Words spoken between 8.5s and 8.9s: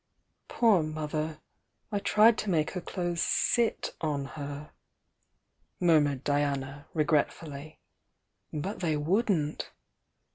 "But